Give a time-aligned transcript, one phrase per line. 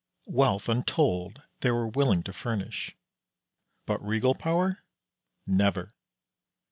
[0.25, 2.97] Wealth untold they were willing to furnish;
[3.85, 4.83] but regal power,
[5.45, 5.93] never.